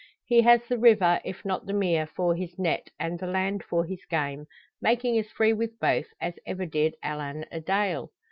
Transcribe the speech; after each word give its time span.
He 0.25 0.41
has 0.41 0.63
the 0.63 0.79
river, 0.79 1.21
if 1.23 1.45
not 1.45 1.67
the 1.67 1.73
mere, 1.73 2.07
for 2.07 2.33
his 2.33 2.57
net, 2.57 2.89
and 2.99 3.19
the 3.19 3.27
land 3.27 3.63
for 3.63 3.85
his 3.85 4.03
game; 4.05 4.47
making 4.81 5.15
as 5.19 5.27
free 5.27 5.53
with 5.53 5.79
both 5.79 6.07
as 6.19 6.39
ever 6.47 6.65
did 6.65 6.95
Alan 7.03 7.45
a 7.51 7.59
dale. 7.61 8.09